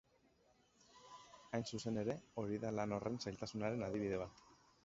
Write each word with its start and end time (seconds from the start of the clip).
Hain 1.51 1.67
zuzen 1.71 2.01
ere, 2.05 2.17
hori 2.45 2.59
da 2.67 2.75
lan 2.81 2.99
horren 2.99 3.23
zailtasunaren 3.27 3.89
adibide 3.91 4.19
bat. 4.27 4.47